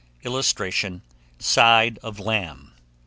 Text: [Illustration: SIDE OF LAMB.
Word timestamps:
[Illustration: 0.23 1.03
SIDE 1.37 1.99
OF 2.01 2.17
LAMB. 2.19 2.71